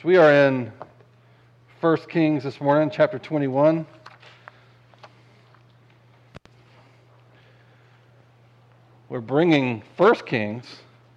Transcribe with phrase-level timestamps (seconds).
[0.00, 0.70] So we are in
[1.80, 3.84] 1 Kings this morning, chapter 21.
[9.08, 10.66] We're bringing 1 Kings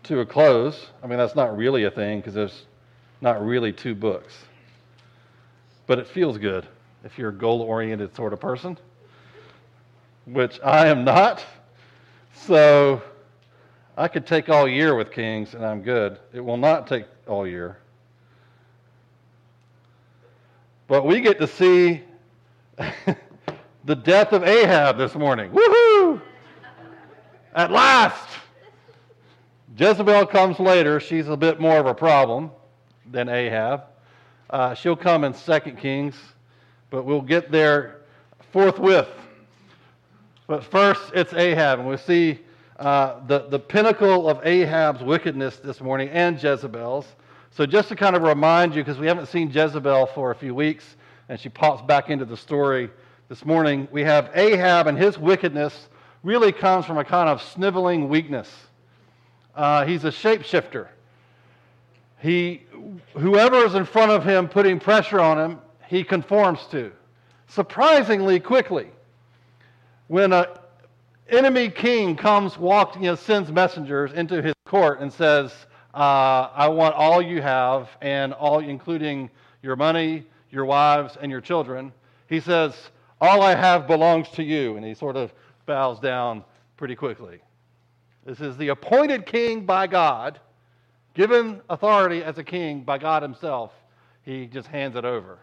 [0.01, 0.87] to a close.
[1.03, 2.65] I mean, that's not really a thing because there's
[3.21, 4.33] not really two books.
[5.85, 6.65] But it feels good
[7.03, 8.79] if you're a goal oriented sort of person,
[10.25, 11.45] which I am not.
[12.33, 13.03] So
[13.95, 16.17] I could take all year with Kings and I'm good.
[16.33, 17.77] It will not take all year.
[20.91, 22.01] But we get to see
[23.85, 25.49] the death of Ahab this morning.
[25.49, 26.19] Woohoo!
[27.55, 28.27] At last!
[29.77, 30.99] Jezebel comes later.
[30.99, 32.51] She's a bit more of a problem
[33.09, 33.83] than Ahab.
[34.49, 36.17] Uh, she'll come in 2 Kings,
[36.89, 38.01] but we'll get there
[38.51, 39.07] forthwith.
[40.45, 42.41] But first, it's Ahab, and we see
[42.77, 47.05] uh, the, the pinnacle of Ahab's wickedness this morning and Jezebel's.
[47.51, 50.55] So, just to kind of remind you, because we haven't seen Jezebel for a few
[50.55, 50.95] weeks,
[51.27, 52.89] and she pops back into the story
[53.27, 55.89] this morning, we have Ahab and his wickedness
[56.23, 58.49] really comes from a kind of sniveling weakness.
[59.55, 60.87] Uh, he's a shapeshifter.
[62.19, 62.63] He,
[63.13, 66.91] whoever is in front of him putting pressure on him, he conforms to.
[67.47, 68.87] Surprisingly quickly,
[70.07, 70.45] when an
[71.29, 75.53] enemy king comes, walking, you know, sends messengers into his court and says,
[75.93, 79.29] uh, I want all you have, and all, including
[79.61, 81.91] your money, your wives, and your children.
[82.27, 82.73] He says,
[83.19, 84.77] All I have belongs to you.
[84.77, 85.33] And he sort of
[85.65, 86.43] bows down
[86.77, 87.39] pretty quickly.
[88.25, 90.39] This is the appointed king by God,
[91.13, 93.71] given authority as a king by God himself.
[94.23, 95.39] He just hands it over.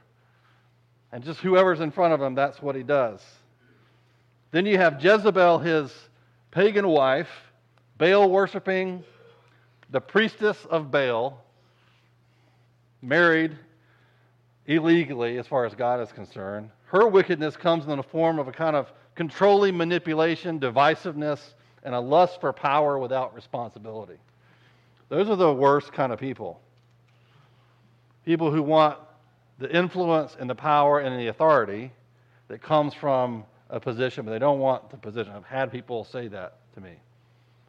[1.12, 3.20] And just whoever's in front of him, that's what he does.
[4.50, 5.92] Then you have Jezebel, his
[6.50, 7.28] pagan wife,
[7.98, 9.04] Baal worshiping,
[9.90, 11.42] the priestess of Baal,
[13.00, 13.56] married
[14.66, 16.70] illegally as far as God is concerned.
[16.86, 21.40] Her wickedness comes in the form of a kind of controlling manipulation, divisiveness,
[21.82, 24.16] and a lust for power without responsibility.
[25.08, 26.60] Those are the worst kind of people.
[28.24, 28.98] People who want
[29.58, 31.90] the influence and the power and the authority
[32.48, 35.32] that comes from a position, but they don't want the position.
[35.34, 36.92] I've had people say that to me.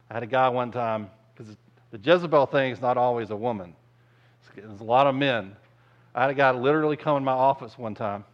[0.10, 1.56] I had a guy one time, because
[1.92, 3.76] the Jezebel thing is not always a woman,
[4.56, 5.56] there's a lot of men.
[6.14, 8.26] I had a guy literally come in my office one time,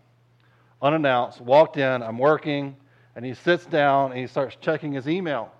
[0.81, 2.75] unannounced, walked in, I'm working,
[3.15, 5.51] and he sits down and he starts checking his email.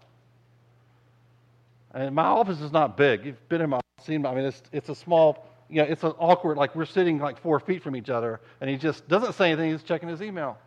[1.94, 3.26] And my office is not big.
[3.26, 6.14] You've been in my office, I mean, it's, it's a small, you know, it's an
[6.20, 9.52] awkward, like we're sitting like four feet from each other, and he just doesn't say
[9.52, 10.58] anything, he's checking his email.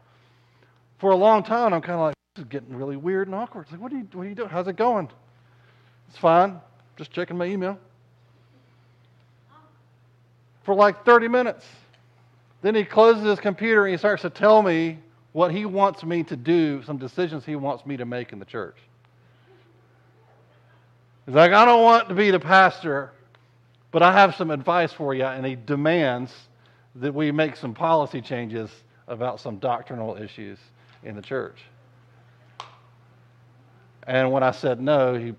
[0.99, 3.63] For a long time, I'm kind of like, this is getting really weird and awkward.
[3.63, 4.49] It's like, what are you, what are you doing?
[4.49, 5.09] How's it going?
[6.09, 6.61] It's fine.
[6.99, 7.79] Just checking my email.
[10.65, 11.65] For like 30 minutes.
[12.61, 14.99] Then he closes his computer and he starts to tell me
[15.33, 18.45] what he wants me to do, some decisions he wants me to make in the
[18.45, 18.77] church.
[21.25, 23.13] He's like, I don't want to be the pastor,
[23.93, 25.25] but I have some advice for you.
[25.25, 26.33] And he demands
[26.97, 28.71] that we make some policy changes
[29.07, 30.59] about some doctrinal issues
[31.05, 31.61] in the church.
[34.05, 35.35] And when I said no, he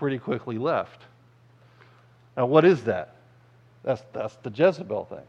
[0.00, 1.02] pretty quickly left.
[2.34, 3.16] Now, what is that?
[3.84, 5.26] That's, that's the Jezebel thing.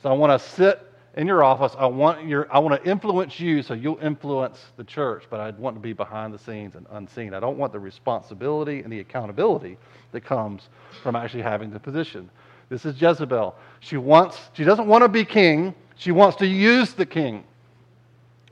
[0.00, 1.74] So I want to sit in your office.
[1.76, 5.50] I want, your, I want to influence you so you'll influence the church, but I
[5.50, 7.34] want to be behind the scenes and unseen.
[7.34, 9.76] I don't want the responsibility and the accountability
[10.12, 10.68] that comes
[11.02, 12.30] from actually having the position.
[12.68, 13.56] This is Jezebel.
[13.80, 15.74] She wants, she doesn't want to be king.
[15.96, 17.42] She wants to use the king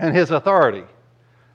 [0.01, 0.83] and his authority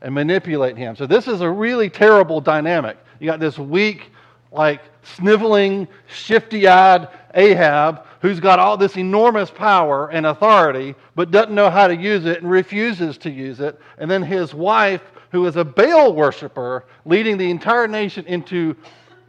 [0.02, 0.96] and manipulate him.
[0.96, 2.97] So this is a really terrible dynamic.
[3.22, 4.09] You got this weak,
[4.52, 11.70] like sniveling, shifty-eyed Ahab who's got all this enormous power and authority but doesn't know
[11.70, 13.80] how to use it and refuses to use it.
[14.00, 15.02] And then his wife,
[15.32, 18.76] who is a Baal worshiper, leading the entire nation into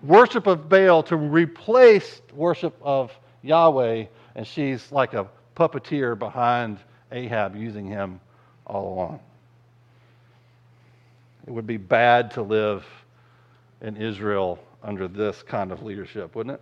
[0.03, 6.79] worship of Baal to replace worship of Yahweh, and she's like a puppeteer behind
[7.13, 8.21] Ahab using him
[8.67, 9.21] all along.
[11.47, 12.85] It would be bad to live
[13.83, 16.61] in Israel under this kind of leadership, wouldn't it?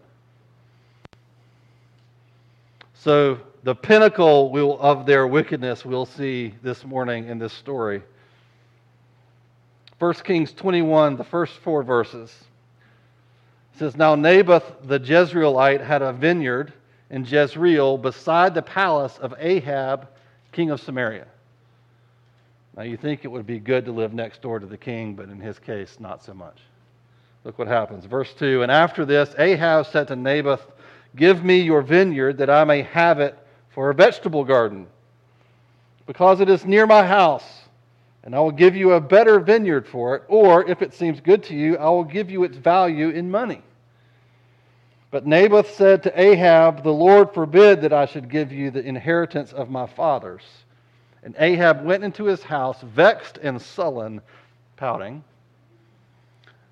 [2.94, 8.02] So, the pinnacle of their wickedness we'll see this morning in this story.
[9.98, 12.34] 1 Kings 21, the first four verses.
[13.78, 16.72] says, Now Naboth the Jezreelite had a vineyard
[17.10, 20.08] in Jezreel beside the palace of Ahab,
[20.52, 21.26] king of Samaria.
[22.76, 25.28] Now, you think it would be good to live next door to the king, but
[25.28, 26.58] in his case, not so much.
[27.44, 28.04] Look what happens.
[28.04, 30.66] Verse 2 And after this, Ahab said to Naboth,
[31.16, 33.36] Give me your vineyard that I may have it
[33.70, 34.86] for a vegetable garden,
[36.06, 37.44] because it is near my house,
[38.22, 41.42] and I will give you a better vineyard for it, or if it seems good
[41.44, 43.62] to you, I will give you its value in money.
[45.10, 49.52] But Naboth said to Ahab, The Lord forbid that I should give you the inheritance
[49.52, 50.42] of my fathers.
[51.22, 54.20] And Ahab went into his house, vexed and sullen,
[54.76, 55.24] pouting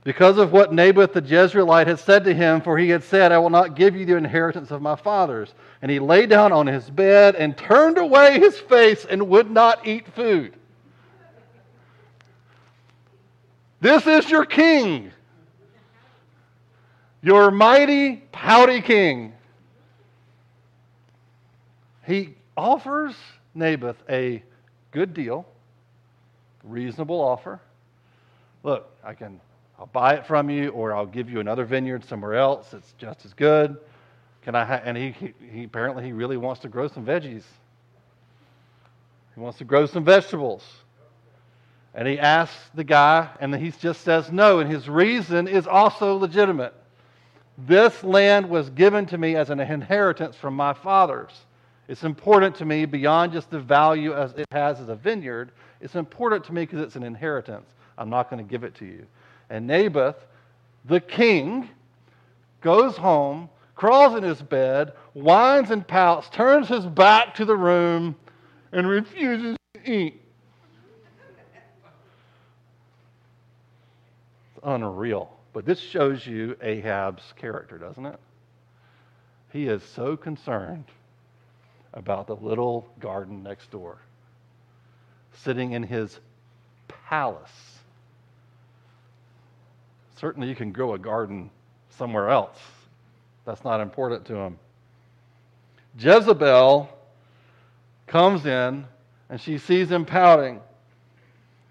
[0.08, 3.37] because of what Naboth the Jezreelite had said to him, for he had said, I
[3.37, 5.52] will not give you the inheritance of my fathers.
[5.82, 9.87] And he lay down on his bed and turned away his face and would not
[9.87, 10.55] eat food.
[13.82, 15.10] This is your king,
[17.20, 19.34] your mighty, pouty king.
[22.06, 23.14] He offers
[23.55, 24.43] Naboth a
[24.90, 25.44] good deal,
[26.64, 27.60] reasonable offer.
[28.62, 29.38] Look, I can
[29.78, 33.25] I'll buy it from you, or I'll give you another vineyard somewhere else that's just
[33.25, 33.76] as good.
[34.42, 34.64] Can I?
[34.64, 34.82] Ha-?
[34.84, 37.44] And he, he, he apparently he really wants to grow some veggies.
[39.34, 40.64] He wants to grow some vegetables.
[41.94, 44.58] And he asks the guy, and he just says no.
[44.58, 46.74] And his reason is also legitimate.
[47.66, 51.32] This land was given to me as an inheritance from my fathers.
[51.88, 55.52] It's important to me beyond just the value as it has as a vineyard.
[55.81, 57.66] It's important to me because it's an inheritance.
[57.96, 59.06] I'm not going to give it to you.
[59.50, 60.16] And Naboth,
[60.84, 61.68] the king,
[62.60, 68.16] goes home, crawls in his bed, whines and pouts, turns his back to the room,
[68.72, 70.20] and refuses to eat.
[74.50, 75.30] It's unreal.
[75.52, 78.20] But this shows you Ahab's character, doesn't it?
[79.52, 80.84] He is so concerned
[81.94, 83.98] about the little garden next door,
[85.32, 86.20] sitting in his
[86.86, 87.77] palace
[90.19, 91.50] Certainly, you can grow a garden
[91.91, 92.59] somewhere else.
[93.44, 94.59] That's not important to him.
[95.97, 96.88] Jezebel
[98.06, 98.85] comes in
[99.31, 100.61] and she sees him pouting.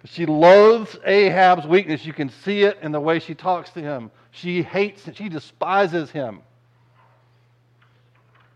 [0.06, 2.06] She loathes Ahab's weakness.
[2.06, 4.12] You can see it in the way she talks to him.
[4.32, 6.40] She hates, she despises him.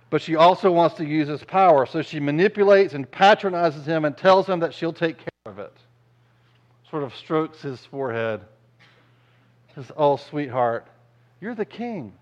[0.09, 1.85] But she also wants to use his power.
[1.85, 5.75] So she manipulates and patronizes him and tells him that she'll take care of it.
[6.89, 8.41] Sort of strokes his forehead
[9.75, 10.87] says, Oh, sweetheart,
[11.39, 12.13] you're the king.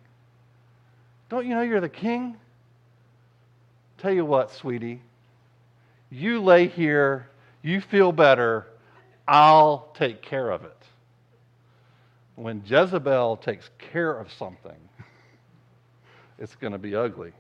[1.30, 2.38] Don't you know you're the king?
[4.00, 5.02] Tell you what, sweetie,
[6.10, 7.28] you lay here,
[7.62, 8.66] you feel better,
[9.28, 10.76] I'll take care of it.
[12.36, 14.78] When Jezebel takes care of something,
[16.40, 17.34] it's going to be ugly.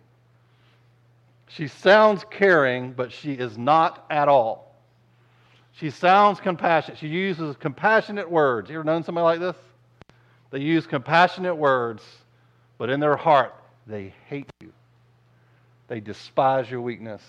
[1.47, 4.75] She sounds caring, but she is not at all.
[5.71, 6.99] She sounds compassionate.
[6.99, 8.69] She uses compassionate words.
[8.69, 9.55] You ever known somebody like this?
[10.51, 12.03] They use compassionate words,
[12.77, 13.53] but in their heart,
[13.85, 14.71] they hate you.
[15.87, 17.21] They despise your weakness.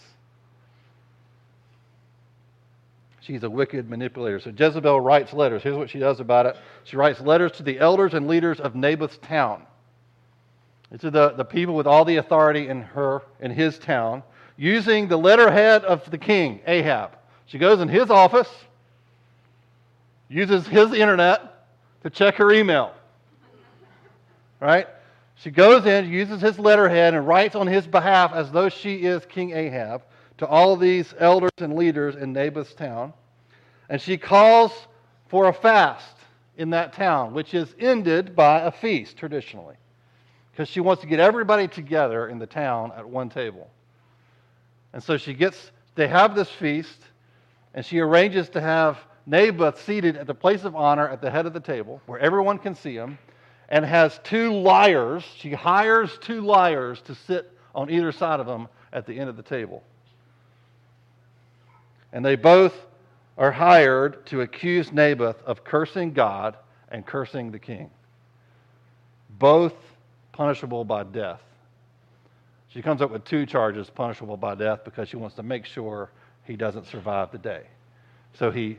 [3.20, 4.40] She's a wicked manipulator.
[4.40, 5.62] So Jezebel writes letters.
[5.62, 8.74] Here's what she does about it she writes letters to the elders and leaders of
[8.74, 9.62] Naboth's town.
[10.90, 14.22] It's to the, the people with all the authority in her in his town,
[14.56, 17.16] using the letterhead of the king, Ahab.
[17.46, 18.48] She goes in his office,
[20.28, 21.66] uses his internet
[22.02, 22.92] to check her email
[24.60, 24.86] right?
[25.36, 29.24] She goes in, uses his letterhead, and writes on his behalf as though she is
[29.24, 30.02] King Ahab
[30.38, 33.12] to all these elders and leaders in Naboth's town.
[33.88, 34.72] And she calls
[35.28, 36.16] for a fast
[36.56, 39.76] in that town, which is ended by a feast traditionally,
[40.52, 43.70] because she wants to get everybody together in the town at one table.
[44.92, 46.98] And so she gets, they have this feast,
[47.72, 51.46] and she arranges to have Naboth seated at the place of honor at the head
[51.46, 53.18] of the table, where everyone can see him
[53.70, 55.24] and has two liars.
[55.36, 59.36] She hires two liars to sit on either side of them at the end of
[59.36, 59.82] the table.
[62.12, 62.74] And they both
[63.38, 66.56] are hired to accuse Naboth of cursing God
[66.90, 67.90] and cursing the king.
[69.38, 69.74] Both
[70.32, 71.40] punishable by death.
[72.68, 76.10] She comes up with two charges punishable by death because she wants to make sure
[76.44, 77.62] he doesn't survive the day.
[78.34, 78.78] So he,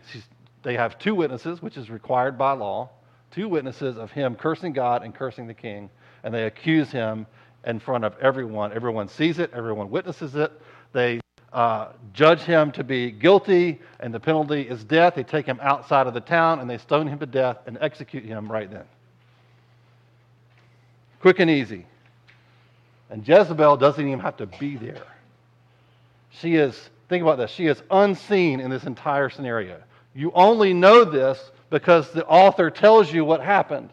[0.63, 2.89] they have two witnesses, which is required by law
[3.31, 5.89] two witnesses of him cursing God and cursing the king,
[6.23, 7.25] and they accuse him
[7.65, 8.73] in front of everyone.
[8.73, 10.51] Everyone sees it, everyone witnesses it.
[10.93, 11.21] They
[11.53, 15.15] uh, judge him to be guilty, and the penalty is death.
[15.15, 18.23] They take him outside of the town and they stone him to death and execute
[18.23, 18.85] him right then.
[21.19, 21.85] Quick and easy.
[23.09, 25.03] And Jezebel doesn't even have to be there.
[26.31, 29.81] She is, think about this, she is unseen in this entire scenario.
[30.15, 33.89] You only know this because the author tells you what happened.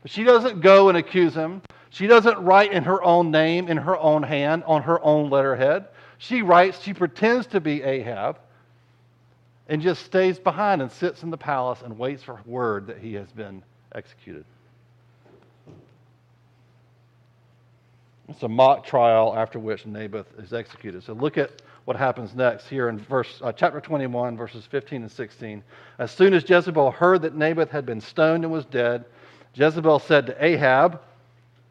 [0.00, 1.60] But she doesn't go and accuse him.
[1.90, 5.88] She doesn't write in her own name, in her own hand, on her own letterhead.
[6.16, 8.38] She writes, she pretends to be Ahab
[9.68, 13.14] and just stays behind and sits in the palace and waits for word that he
[13.14, 13.62] has been
[13.94, 14.44] executed.
[18.28, 21.02] It's a mock trial after which Naboth is executed.
[21.02, 21.50] So look at
[21.84, 25.62] what happens next here in verse, uh, chapter 21, verses 15 and 16.
[25.98, 29.04] As soon as Jezebel heard that Naboth had been stoned and was dead,
[29.54, 31.00] Jezebel said to Ahab,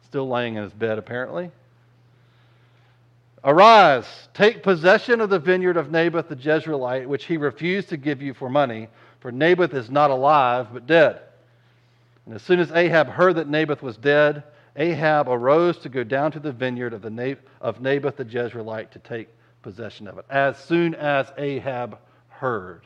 [0.04, 1.50] still laying in his bed apparently,
[3.44, 8.22] Arise, take possession of the vineyard of Naboth the Jezreelite, which he refused to give
[8.22, 8.88] you for money,
[9.18, 11.20] for Naboth is not alive, but dead.
[12.26, 14.44] And as soon as Ahab heard that Naboth was dead,
[14.76, 19.00] Ahab arose to go down to the vineyard of, the of Naboth the Jezreelite to
[19.00, 19.28] take
[19.62, 20.24] possession of it.
[20.28, 22.82] As soon as Ahab heard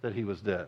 [0.00, 0.66] that he was dead.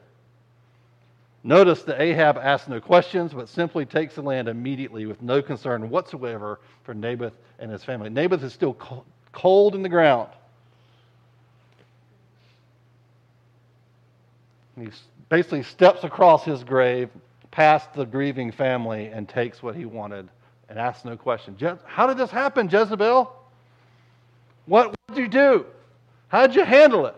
[1.43, 5.91] Notice that Ahab asks no questions, but simply takes the land immediately with no concern
[5.91, 8.09] whatsoever for Naboth and his family.
[8.09, 8.77] Naboth is still
[9.33, 10.31] cold in the ground.
[14.79, 14.89] He
[15.29, 17.11] basically steps across his grave,
[17.51, 20.29] past the grieving family, and takes what he wanted
[20.69, 21.57] and asks no question.
[21.85, 23.31] How did this happen, Jezebel?
[24.67, 25.67] What did you do?
[26.29, 27.17] How'd you handle it?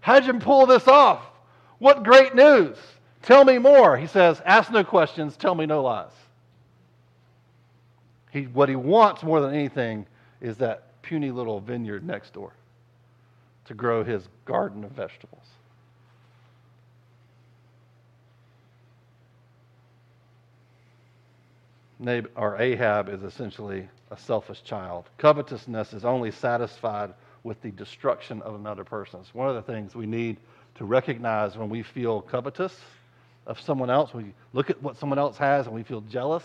[0.00, 1.22] How'd you pull this off?
[1.78, 2.76] What great news!
[3.22, 3.96] Tell me more.
[3.96, 6.10] He says, Ask no questions, tell me no lies.
[8.30, 10.06] He, what he wants more than anything
[10.40, 12.52] is that puny little vineyard next door
[13.66, 15.44] to grow his garden of vegetables.
[21.98, 25.08] Nab- or Ahab is essentially a selfish child.
[25.18, 27.12] Covetousness is only satisfied
[27.44, 29.20] with the destruction of another person.
[29.20, 30.38] It's one of the things we need
[30.76, 32.76] to recognize when we feel covetous
[33.46, 36.44] of someone else, we look at what someone else has and we feel jealous,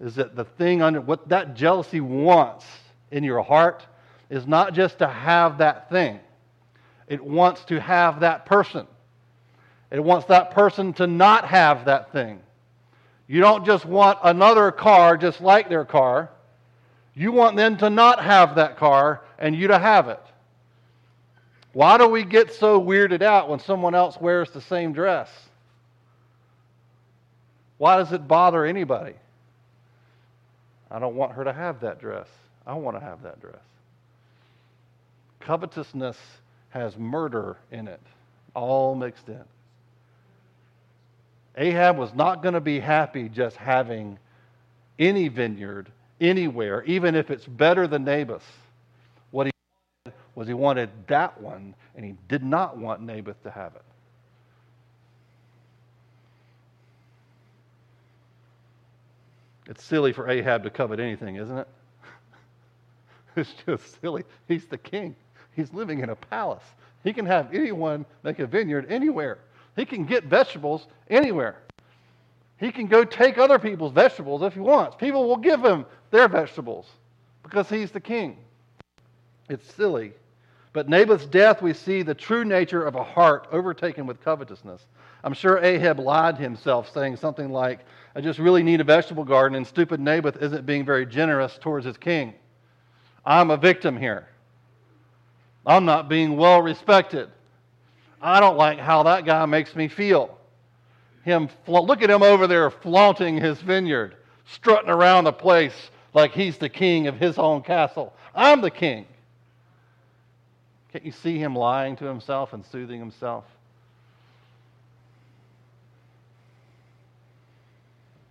[0.00, 2.66] is that the thing under what that jealousy wants
[3.10, 3.86] in your heart
[4.28, 6.18] is not just to have that thing,
[7.06, 8.86] it wants to have that person.
[9.90, 12.40] It wants that person to not have that thing.
[13.28, 16.30] You don't just want another car just like their car.
[17.14, 20.20] You want them to not have that car and you to have it.
[21.72, 25.28] Why do we get so weirded out when someone else wears the same dress?
[27.78, 29.14] Why does it bother anybody?
[30.90, 32.28] I don't want her to have that dress.
[32.66, 33.56] I want to have that dress.
[35.40, 36.16] Covetousness
[36.70, 38.00] has murder in it,
[38.54, 39.44] all mixed in.
[41.56, 44.18] Ahab was not going to be happy just having
[44.98, 45.88] any vineyard
[46.20, 48.44] anywhere, even if it's better than Naboth.
[49.30, 49.52] What he
[50.06, 53.82] wanted was he wanted that one, and he did not want Naboth to have it.
[59.66, 61.68] It's silly for Ahab to covet anything, isn't it?
[63.36, 64.24] it's just silly.
[64.46, 65.16] He's the king.
[65.52, 66.64] He's living in a palace.
[67.02, 69.38] He can have anyone make a vineyard anywhere.
[69.76, 71.63] He can get vegetables anywhere.
[72.58, 74.96] He can go take other people's vegetables if he wants.
[74.96, 76.86] People will give him their vegetables
[77.42, 78.36] because he's the king.
[79.48, 80.12] It's silly.
[80.72, 84.86] But Naboth's death, we see the true nature of a heart overtaken with covetousness.
[85.22, 87.80] I'm sure Ahab lied to himself, saying something like,
[88.16, 91.86] I just really need a vegetable garden, and stupid Naboth isn't being very generous towards
[91.86, 92.34] his king.
[93.24, 94.28] I'm a victim here.
[95.66, 97.30] I'm not being well respected.
[98.20, 100.36] I don't like how that guy makes me feel.
[101.24, 104.16] Him, look at him over there flaunting his vineyard,
[104.46, 108.12] strutting around the place like he's the king of his own castle.
[108.34, 109.06] I'm the king.
[110.92, 113.44] Can't you see him lying to himself and soothing himself?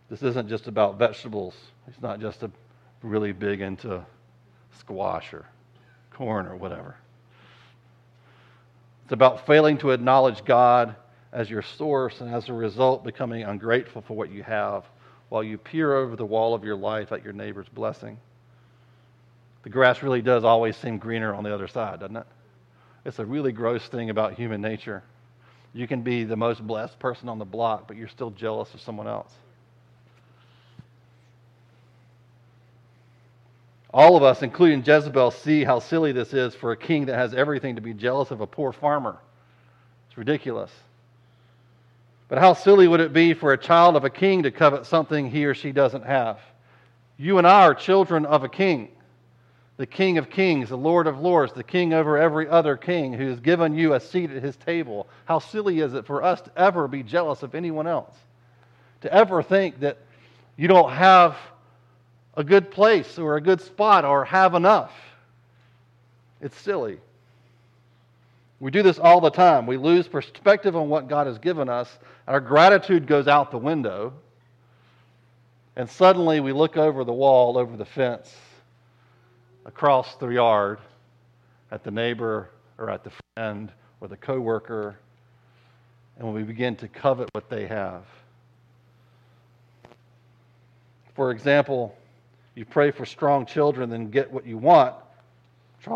[0.10, 1.56] This isn't just about vegetables.
[1.88, 2.52] He's not just a
[3.02, 4.06] really big into
[4.78, 5.46] squash or
[6.12, 6.96] corn or whatever.
[9.04, 10.96] It's about failing to acknowledge God
[11.34, 14.86] as your source and as a result becoming ungrateful for what you have
[15.30, 18.18] while you peer over the wall of your life at your neighbor's blessing.
[19.64, 22.28] The grass really does always seem greener on the other side, doesn't it?
[23.04, 25.04] It's a really gross thing about human nature.
[25.74, 28.82] You can be the most blessed person on the block, but you're still jealous of
[28.82, 29.34] someone else.
[33.92, 37.34] All of us, including Jezebel, see how silly this is for a king that has
[37.34, 39.18] everything to be jealous of a poor farmer.
[40.08, 40.72] It's ridiculous.
[42.28, 45.30] But how silly would it be for a child of a king to covet something
[45.30, 46.40] he or she doesn't have?
[47.18, 48.90] You and I are children of a king,
[49.78, 53.30] the King of kings, the Lord of lords, the king over every other king who
[53.30, 55.08] has given you a seat at his table.
[55.26, 58.16] How silly is it for us to ever be jealous of anyone else?
[59.02, 59.98] To ever think that
[60.58, 61.36] you don't have
[62.36, 64.94] a good place or a good spot or have enough.
[66.40, 67.00] It's silly.
[68.64, 69.68] We do this all the time.
[69.68, 72.00] We lose perspective on what God has given us.
[72.30, 74.14] Our gratitude goes out the window.
[75.76, 78.34] And suddenly we look over the wall, over the fence,
[79.66, 80.80] across the yard,
[81.72, 84.96] at the neighbor or at the friend or the coworker,
[86.18, 88.04] and we begin to covet what they have.
[91.16, 91.98] For example,
[92.56, 94.96] you pray for strong children, then get what you want,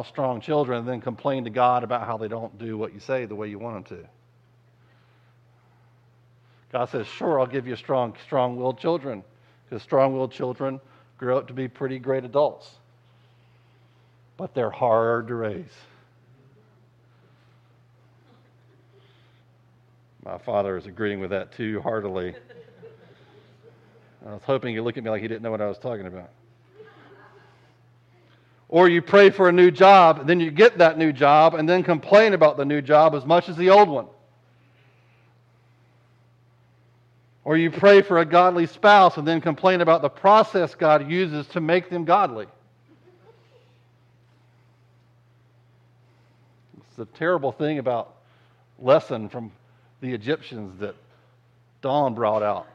[0.06, 3.26] strong children, and then complain to God about how they don't do what you say
[3.26, 4.08] the way you want them to.
[6.72, 9.24] God says, Sure, I'll give you strong, strong willed children,
[9.66, 10.80] because strong willed children
[11.18, 12.70] grow up to be pretty great adults.
[14.36, 15.66] But they're hard to raise.
[20.24, 22.36] My father is agreeing with that too heartily.
[24.26, 26.06] I was hoping he'd look at me like he didn't know what I was talking
[26.06, 26.30] about.
[28.70, 31.84] Or you pray for a new job, then you get that new job, and then
[31.84, 34.08] complain about the new job as much as the old one.
[37.46, 41.48] Or you pray for a godly spouse and then complain about the process God uses
[41.48, 42.46] to make them godly.
[46.78, 48.16] It's the terrible thing about
[48.80, 49.54] lesson from
[50.02, 50.96] the Egyptians that
[51.82, 52.68] Dawn brought out,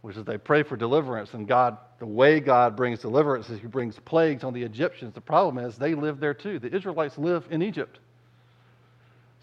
[0.00, 3.66] which is they pray for deliverance, and God, the way God brings deliverance is He
[3.66, 5.14] brings plagues on the Egyptians.
[5.14, 6.58] The problem is they live there too.
[6.58, 7.98] The Israelites live in Egypt.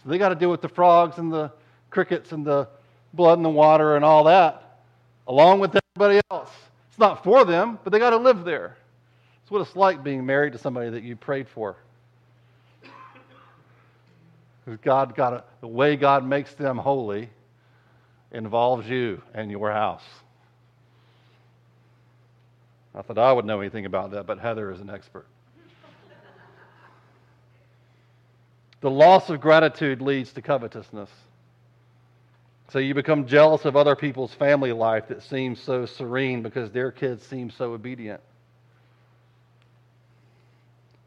[0.03, 1.51] So they got to deal with the frogs and the
[1.89, 2.67] crickets and the
[3.13, 4.81] blood in the water and all that,
[5.27, 6.49] along with everybody else.
[6.89, 8.77] It's not for them, but they got to live there.
[9.41, 11.77] It's what it's like being married to somebody that you prayed for.
[14.81, 17.29] God got a, the way God makes them holy
[18.31, 20.03] involves you and your house.
[22.93, 25.25] Not that I would know anything about that, but Heather is an expert.
[28.81, 31.09] the loss of gratitude leads to covetousness.
[32.69, 36.91] So you become jealous of other people's family life that seems so serene because their
[36.91, 38.21] kids seem so obedient.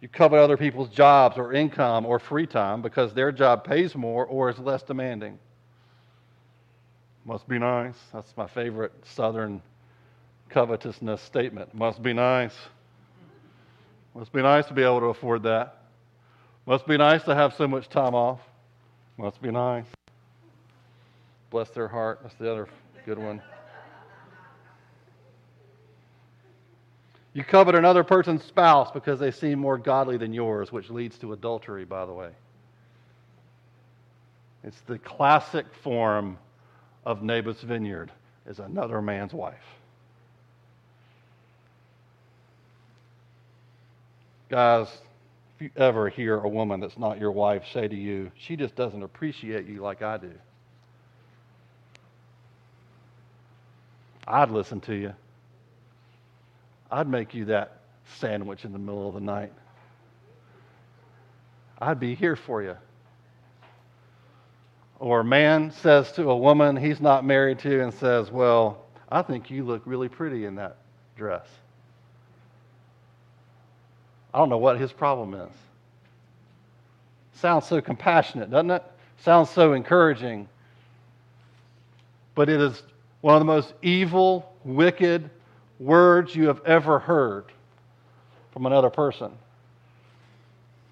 [0.01, 4.25] You covet other people's jobs or income or free time because their job pays more
[4.27, 5.39] or is less demanding.
[7.25, 7.97] Must be nice.
[8.13, 9.61] That's my favorite Southern
[10.51, 11.75] covetousness statement.
[11.75, 12.55] Must be nice.
[14.15, 15.77] Must be nice to be able to afford that.
[16.65, 18.41] Must be nice to have so much time off.
[19.19, 19.87] Must be nice.
[21.51, 22.21] Bless their heart.
[22.23, 22.69] That's the other
[23.05, 23.43] good one.
[27.35, 31.35] You covet another person's spouse because they seem more godly than yours, which leads to
[31.35, 32.31] adultery, by the way.
[34.65, 36.39] It's the classic form
[37.05, 38.11] of Naboth's vineyard
[38.47, 39.55] is another man's wife.
[44.49, 44.89] Guys,
[45.57, 48.77] if you ever hear a woman that's not your wife say to you, she just
[48.77, 50.33] doesn't appreciate you like I do,
[54.29, 55.13] I'd listen to you.
[56.91, 57.81] I'd make you that
[58.19, 59.53] sandwich in the middle of the night.
[61.79, 62.77] I'd be here for you.
[64.99, 69.23] Or a man says to a woman he's not married to and says, Well, I
[69.23, 70.79] think you look really pretty in that
[71.17, 71.47] dress.
[74.37, 75.51] I don't know what his problem is.
[77.37, 78.83] Sounds so compassionate, doesn't it?
[79.21, 80.47] Sounds so encouraging.
[82.35, 82.83] But it is
[83.23, 85.31] one of the most evil, wicked,
[85.79, 87.47] words you have ever heard
[88.53, 89.31] from another person.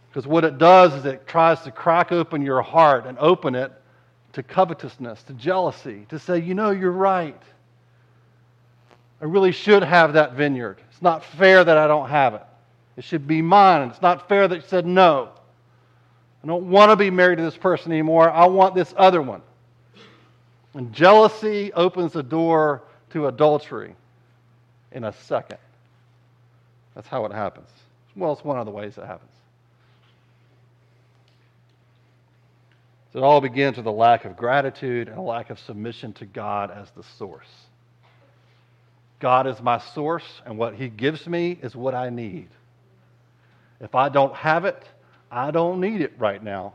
[0.09, 3.70] Because what it does is it tries to crack open your heart and open it
[4.33, 7.42] to covetousness, to jealousy, to say, you know, you're right.
[9.20, 10.80] I really should have that vineyard.
[10.90, 12.42] It's not fair that I don't have it.
[12.96, 13.88] It should be mine.
[13.88, 15.30] It's not fair that she said no.
[16.42, 18.30] I don't want to be married to this person anymore.
[18.30, 19.42] I want this other one.
[20.74, 23.94] And jealousy opens the door to adultery
[24.92, 25.59] in a second.
[26.94, 27.68] That's how it happens.
[28.14, 29.30] Well, it's one of the ways it happens.
[33.12, 36.26] So it all begins with a lack of gratitude and a lack of submission to
[36.26, 37.48] God as the source.
[39.20, 42.48] God is my source, and what He gives me is what I need.
[43.80, 44.82] If I don't have it,
[45.30, 46.74] I don't need it right now.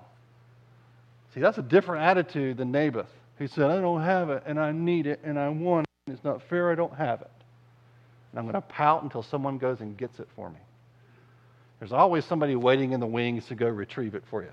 [1.33, 4.71] See, that's a different attitude than Naboth, He said, I don't have it, and I
[4.71, 6.13] need it, and I want it.
[6.13, 7.31] It's not fair I don't have it
[8.31, 10.59] and I'm going to pout until someone goes and gets it for me.
[11.79, 14.51] There's always somebody waiting in the wings to go retrieve it for you.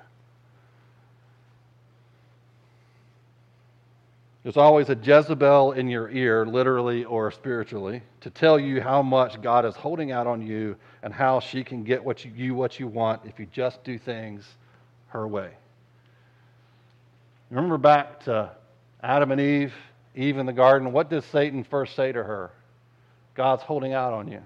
[4.46, 9.42] There's always a Jezebel in your ear, literally or spiritually, to tell you how much
[9.42, 12.78] God is holding out on you and how she can get what you, you what
[12.78, 14.46] you want if you just do things
[15.08, 15.50] her way.
[17.50, 18.52] Remember back to
[19.02, 19.74] Adam and Eve,
[20.14, 20.92] Eve in the garden.
[20.92, 22.52] What did Satan first say to her?
[23.34, 24.42] God's holding out on you.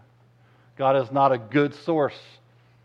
[0.79, 2.19] God is not a good source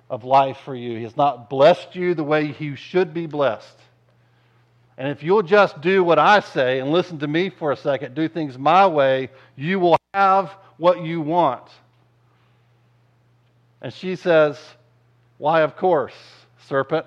[0.10, 0.98] of life for you.
[0.98, 3.80] He has not blessed you the way you should be blessed.
[4.98, 8.16] And if you'll just do what I say and listen to me for a second,
[8.16, 11.70] do things my way, you will have what you want.
[13.82, 14.58] And she says,
[15.38, 16.14] Why, of course,
[16.68, 17.06] serpent.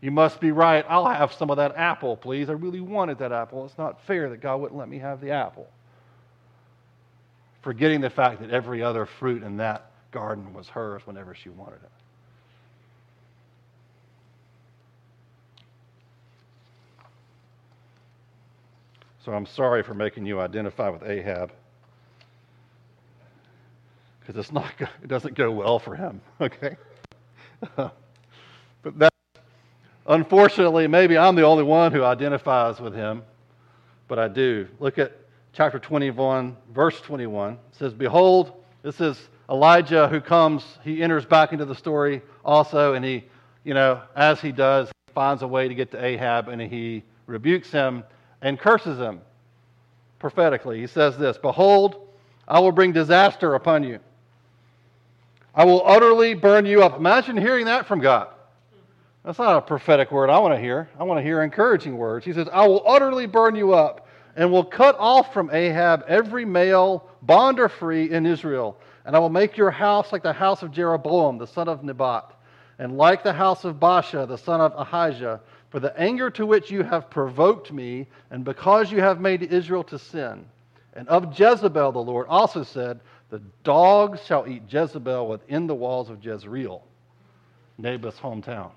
[0.00, 0.84] You must be right.
[0.86, 2.50] I'll have some of that apple, please.
[2.50, 3.64] I really wanted that apple.
[3.64, 5.66] It's not fair that God wouldn't let me have the apple.
[7.62, 11.76] Forgetting the fact that every other fruit in that garden was hers whenever she wanted
[11.76, 12.03] it.
[19.24, 21.50] So I'm sorry for making you identify with Ahab.
[24.20, 24.70] Because it's not
[25.02, 26.76] it doesn't go well for him, okay?
[27.76, 29.12] but that
[30.06, 33.22] unfortunately, maybe I'm the only one who identifies with him,
[34.08, 34.68] but I do.
[34.78, 35.16] Look at
[35.54, 37.52] chapter 21, verse 21.
[37.52, 42.92] It says, Behold, this is Elijah who comes, he enters back into the story also,
[42.92, 43.24] and he,
[43.64, 47.70] you know, as he does, finds a way to get to Ahab and he rebukes
[47.70, 48.04] him
[48.44, 49.20] and curses him
[50.20, 50.78] prophetically.
[50.78, 52.08] He says this Behold,
[52.46, 53.98] I will bring disaster upon you.
[55.54, 56.96] I will utterly burn you up.
[56.96, 58.28] Imagine hearing that from God.
[59.24, 60.90] That's not a prophetic word I want to hear.
[60.98, 62.26] I want to hear encouraging words.
[62.26, 66.44] He says, I will utterly burn you up and will cut off from Ahab every
[66.44, 68.76] male, bond or free, in Israel.
[69.06, 72.30] And I will make your house like the house of Jeroboam, the son of Nebat,
[72.78, 75.40] and like the house of Baasha, the son of Ahijah,
[75.74, 79.82] for the anger to which you have provoked me, and because you have made Israel
[79.82, 80.44] to sin.
[80.94, 86.10] And of Jezebel, the Lord also said, The dogs shall eat Jezebel within the walls
[86.10, 86.84] of Jezreel,
[87.76, 88.70] Naboth's hometown.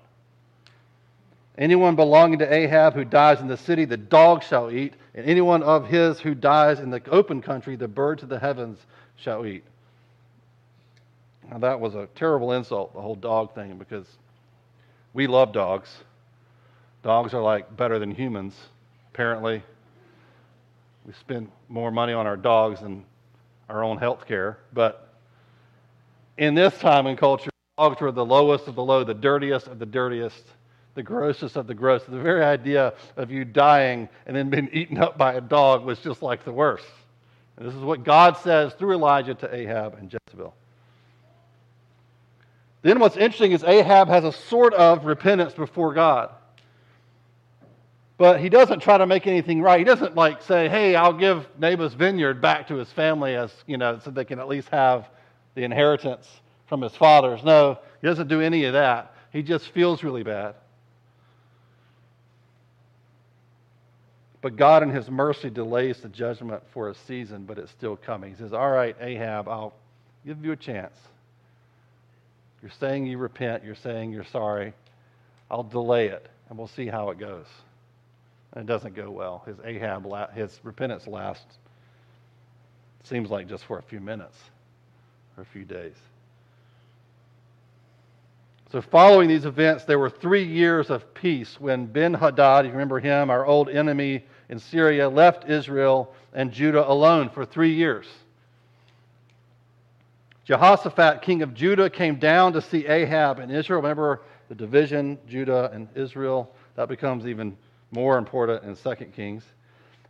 [1.56, 5.62] Anyone belonging to Ahab who dies in the city, the dogs shall eat, and anyone
[5.62, 8.76] of his who dies in the open country, the birds of the heavens
[9.14, 9.62] shall eat.
[11.48, 14.08] Now, that was a terrible insult, the whole dog thing, because
[15.14, 15.88] we love dogs.
[17.08, 18.54] Dogs are like better than humans,
[19.14, 19.62] apparently.
[21.06, 23.02] We spend more money on our dogs than
[23.70, 24.58] our own health care.
[24.74, 25.08] But
[26.36, 29.78] in this time and culture, dogs were the lowest of the low, the dirtiest of
[29.78, 30.44] the dirtiest,
[30.96, 32.04] the grossest of the gross.
[32.04, 35.98] The very idea of you dying and then being eaten up by a dog was
[36.00, 36.84] just like the worst.
[37.56, 40.54] And this is what God says through Elijah to Ahab and Jezebel.
[42.82, 46.32] Then what's interesting is Ahab has a sort of repentance before God
[48.18, 49.78] but he doesn't try to make anything right.
[49.78, 53.78] He doesn't like say, "Hey, I'll give Naboth's vineyard back to his family as you
[53.78, 55.08] know, so they can at least have
[55.54, 56.28] the inheritance
[56.66, 59.14] from his fathers." No, he doesn't do any of that.
[59.32, 60.56] He just feels really bad.
[64.40, 68.30] But God, in His mercy, delays the judgment for a season, but it's still coming.
[68.30, 69.74] He says, All right, Ahab, I'll
[70.24, 70.94] give you a chance.
[72.62, 74.74] You're saying you repent, you're saying you're sorry.
[75.50, 77.46] I'll delay it, and we'll see how it goes
[78.52, 79.42] and it doesn't go well.
[79.46, 81.58] His Ahab, his repentance lasts,
[83.04, 84.36] seems like just for a few minutes
[85.36, 85.94] or a few days.
[88.70, 93.00] So, following these events, there were three years of peace when Ben Hadad, you remember
[93.00, 98.06] him, our old enemy in Syria, left Israel and Judah alone for three years.
[100.44, 103.80] Jehoshaphat, king of Judah, came down to see Ahab in Israel.
[103.80, 106.54] Remember the division, Judah and Israel?
[106.74, 107.56] That becomes even
[107.90, 109.44] more important in 2 Kings.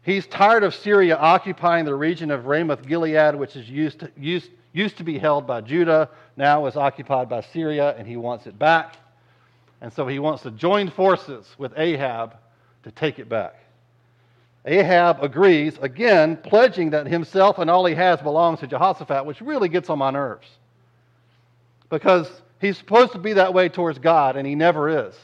[0.03, 4.51] He's tired of Syria occupying the region of Ramoth Gilead, which is used to, used,
[4.73, 8.59] used to be held by Judah, now is occupied by Syria, and he wants it
[8.59, 8.97] back.
[9.81, 12.37] And so he wants to join forces with Ahab
[12.85, 13.55] to take it back.
[14.65, 19.69] Ahab agrees, again, pledging that himself and all he has belongs to Jehoshaphat, which really
[19.69, 20.47] gets on my nerves.
[21.91, 25.15] Because he's supposed to be that way towards God, and he never is.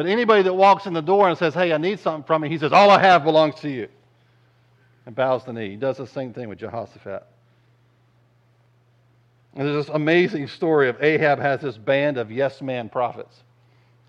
[0.00, 2.48] But anybody that walks in the door and says, Hey, I need something from you,
[2.48, 3.86] he says, All I have belongs to you.
[5.04, 5.72] And bows the knee.
[5.72, 7.26] He does the same thing with Jehoshaphat.
[9.54, 13.42] And there's this amazing story of Ahab has this band of yes man prophets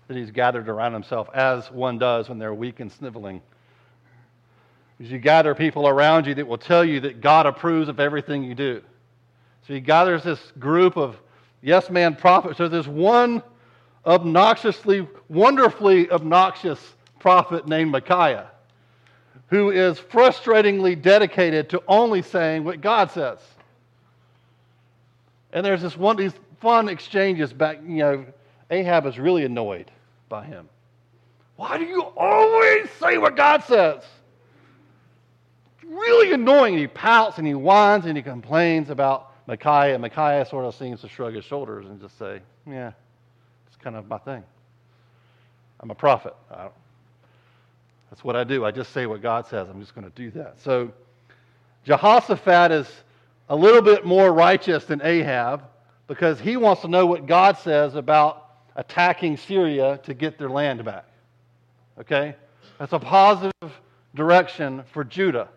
[0.08, 3.42] that he's gathered around himself, as one does when they're weak and sniveling.
[4.98, 8.44] As you gather people around you that will tell you that God approves of everything
[8.44, 8.80] you do.
[9.68, 11.18] So he gathers this group of
[11.60, 12.56] yes man prophets.
[12.56, 13.42] So there's one
[14.04, 18.50] obnoxiously, wonderfully obnoxious prophet named Micaiah,
[19.48, 23.38] who is frustratingly dedicated to only saying what God says.
[25.52, 28.26] And there's this one these fun exchanges back, you know,
[28.70, 29.90] Ahab is really annoyed
[30.28, 30.68] by him.
[31.56, 34.02] Why do you always say what God says?
[35.84, 36.78] Really annoying.
[36.78, 39.94] He pouts and he whines and he complains about Micaiah.
[39.94, 42.92] And Micaiah sort of seems to shrug his shoulders and just say, Yeah,
[43.82, 44.42] kind of my thing.
[45.80, 46.34] I'm a prophet.
[48.10, 48.64] That's what I do.
[48.64, 49.68] I just say what God says.
[49.68, 50.60] I'm just going to do that.
[50.60, 50.92] So
[51.84, 52.88] Jehoshaphat is
[53.48, 55.64] a little bit more righteous than Ahab
[56.06, 60.84] because he wants to know what God says about attacking Syria to get their land
[60.84, 61.06] back.
[61.98, 62.36] Okay?
[62.78, 63.72] That's a positive
[64.14, 65.48] direction for Judah.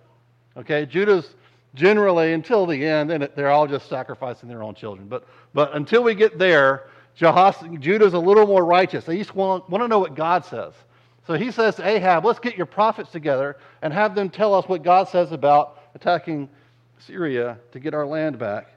[0.57, 0.85] Okay?
[0.85, 1.35] Judah's
[1.75, 5.07] generally, until the end, and they're all just sacrificing their own children.
[5.07, 6.87] But, but until we get there,
[7.19, 9.05] Jehosh- Judah's a little more righteous.
[9.05, 10.73] They just want, want to know what God says.
[11.25, 14.67] So he says to Ahab, let's get your prophets together and have them tell us
[14.67, 16.49] what God says about attacking
[16.99, 18.67] Syria to get our land back.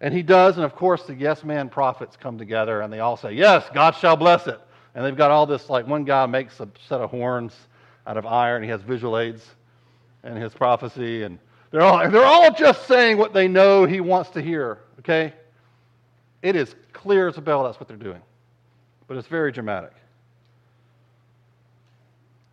[0.00, 3.16] And he does, and of course, the yes man prophets come together and they all
[3.16, 4.60] say, Yes, God shall bless it.
[4.94, 7.54] And they've got all this, like one guy makes a set of horns
[8.06, 9.44] out of iron, he has visual aids
[10.22, 11.38] and his prophecy, and
[11.70, 15.32] they're all, they're all just saying what they know he wants to hear, okay?
[16.44, 18.20] It is clear as a bell that's what they're doing,
[19.08, 19.92] but it's very dramatic.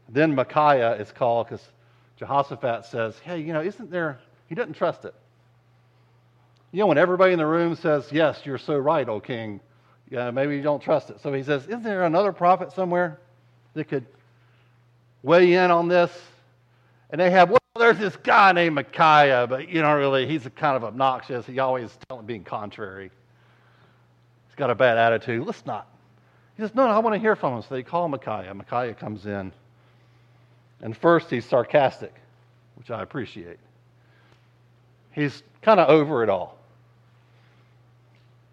[0.08, 1.62] Then Micaiah is called because
[2.16, 5.14] Jehoshaphat says, Hey, you know, isn't there, he doesn't trust it.
[6.72, 9.60] You know, when everybody in the room says, Yes, you're so right, O king,
[10.10, 11.20] yeah, maybe you don't trust it.
[11.22, 13.20] So he says, Isn't there another prophet somewhere
[13.74, 14.06] that could
[15.22, 16.18] weigh in on this?
[17.10, 20.78] And they have, well, there's this guy named Micaiah, but you know, really, he's kind
[20.78, 21.46] of obnoxious.
[21.46, 23.12] He always telling being contrary.
[24.52, 25.46] He's got a bad attitude.
[25.48, 25.88] Let's not.
[26.58, 27.62] He says, No, no, I want to hear from him.
[27.62, 28.54] So they call Micaiah.
[28.54, 29.54] Micaiah comes in.
[30.82, 32.14] And first, he's sarcastic,
[32.76, 33.60] which I appreciate.
[35.14, 36.58] He's kind of over it all.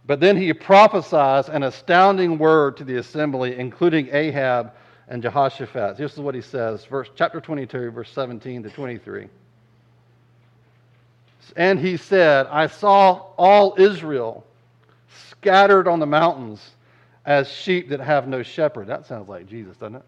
[0.07, 4.73] But then he prophesies an astounding word to the assembly, including Ahab
[5.09, 5.97] and Jehoshaphat.
[5.97, 9.27] This is what he says, verse, chapter 22, verse 17 to 23.
[11.57, 14.45] And he said, I saw all Israel
[15.41, 16.71] scattered on the mountains
[17.25, 18.87] as sheep that have no shepherd.
[18.87, 20.03] That sounds like Jesus, doesn't it?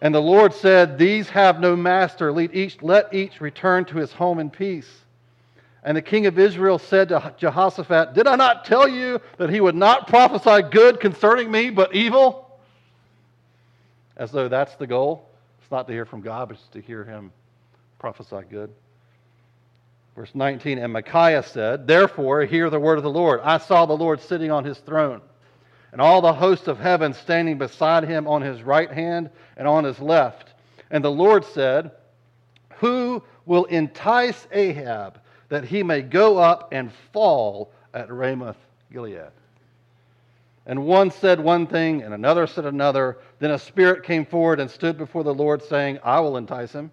[0.00, 2.32] And the Lord said, These have no master.
[2.32, 4.90] Let each, let each return to his home in peace.
[5.82, 9.60] And the king of Israel said to Jehoshaphat, Did I not tell you that he
[9.60, 12.58] would not prophesy good concerning me, but evil?
[14.16, 15.28] As though that's the goal.
[15.62, 17.32] It's not to hear from God, but it's to hear him
[17.98, 18.70] prophesy good.
[20.16, 23.40] Verse 19 And Micaiah said, Therefore, hear the word of the Lord.
[23.44, 25.20] I saw the Lord sitting on his throne,
[25.92, 29.84] and all the hosts of heaven standing beside him on his right hand and on
[29.84, 30.54] his left.
[30.90, 31.92] And the Lord said,
[32.78, 35.20] Who will entice Ahab?
[35.48, 38.56] that he may go up and fall at Ramoth
[38.92, 39.30] Gilead.
[40.66, 43.18] And one said one thing, and another said another.
[43.38, 46.90] Then a spirit came forward and stood before the Lord, saying, I will entice him.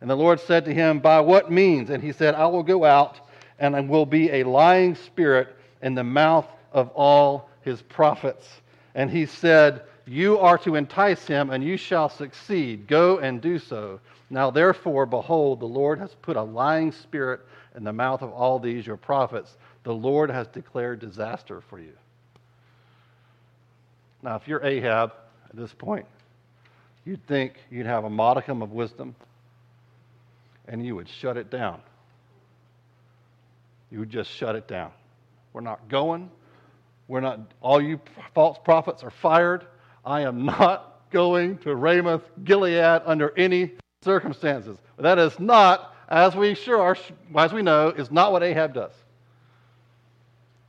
[0.00, 1.90] And the Lord said to him, By what means?
[1.90, 3.20] And he said, I will go out,
[3.58, 8.46] and I will be a lying spirit in the mouth of all his prophets.
[8.94, 12.86] And he said, You are to entice him, and you shall succeed.
[12.86, 14.00] Go and do so.
[14.28, 17.40] Now, therefore, behold, the Lord has put a lying spirit
[17.76, 21.92] in the mouth of all these your prophets, the Lord has declared disaster for you.
[24.22, 25.12] Now, if you're Ahab
[25.48, 26.06] at this point,
[27.04, 29.14] you'd think you'd have a modicum of wisdom
[30.68, 31.80] and you would shut it down.
[33.90, 34.90] You would just shut it down.
[35.52, 36.30] We're not going.
[37.08, 38.00] We're not, all you
[38.34, 39.66] false prophets are fired.
[40.04, 44.76] I am not going to Ramoth Gilead under any circumstances.
[44.98, 46.96] That is not as we sure are,
[47.36, 48.92] as we know, is not what Ahab does.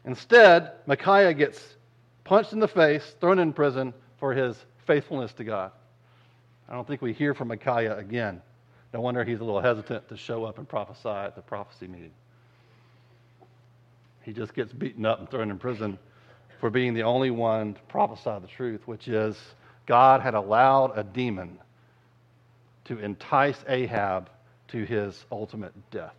[0.06, 1.76] Instead, Micaiah gets
[2.24, 4.56] punched in the face, thrown in prison for his
[4.86, 5.72] faithfulness to God.
[6.70, 8.42] I don't think we hear from Micaiah again.
[8.94, 12.14] No wonder he's a little hesitant to show up and prophesy at the prophecy meeting.
[14.24, 15.98] He just gets beaten up and thrown in prison
[16.60, 19.38] for being the only one to prophesy the truth, which is
[19.86, 21.60] God had allowed a demon
[22.86, 24.30] to entice Ahab
[24.70, 26.16] to his ultimate death.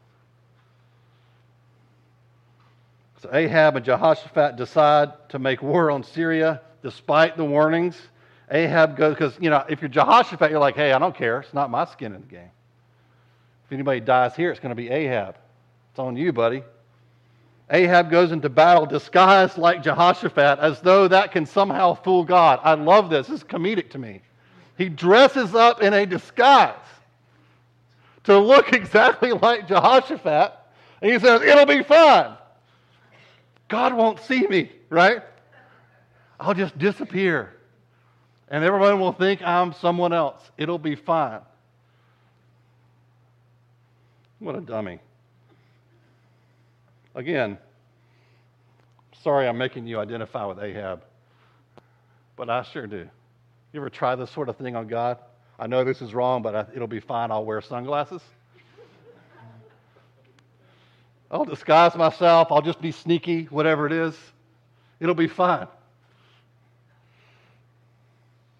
[3.22, 8.00] So Ahab and Jehoshaphat decide to make war on Syria despite the warnings.
[8.50, 11.40] Ahab goes, because, you know, if you're Jehoshaphat, you're like, hey, I don't care.
[11.40, 12.50] It's not my skin in the game.
[13.68, 15.36] If anybody dies here, it's going to be Ahab.
[15.90, 16.62] It's on you, buddy.
[17.70, 22.60] Ahab goes into battle disguised like Jehoshaphat as though that can somehow fool God.
[22.62, 23.26] I love this.
[23.26, 24.22] This is comedic to me.
[24.78, 26.76] He dresses up in a disguise
[28.24, 30.54] to look exactly like Jehoshaphat.
[31.02, 32.38] And he says, It'll be fine.
[33.68, 35.22] God won't see me, right?
[36.40, 37.52] I'll just disappear.
[38.48, 40.40] And everyone will think I'm someone else.
[40.56, 41.40] It'll be fine.
[44.38, 45.00] What a dummy.
[47.14, 47.58] Again,
[49.22, 51.02] sorry I'm making you identify with Ahab,
[52.36, 53.08] but I sure do.
[53.72, 55.18] You ever try this sort of thing on God?
[55.58, 57.32] I know this is wrong, but it'll be fine.
[57.32, 58.22] I'll wear sunglasses.
[61.30, 62.48] I'll disguise myself.
[62.50, 64.16] I'll just be sneaky, whatever it is.
[65.00, 65.66] It'll be fine.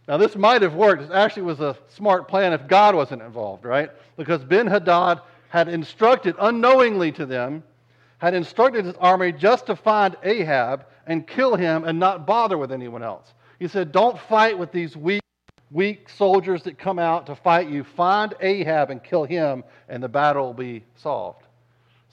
[0.09, 1.03] Now, this might have worked.
[1.03, 3.91] It actually was a smart plan if God wasn't involved, right?
[4.17, 7.63] Because Ben Hadad had instructed unknowingly to them,
[8.19, 12.73] had instructed his army just to find Ahab and kill him and not bother with
[12.73, 13.33] anyone else.
[13.59, 15.23] He said, Don't fight with these weak,
[15.71, 17.85] weak soldiers that come out to fight you.
[17.85, 21.45] Find Ahab and kill him, and the battle will be solved.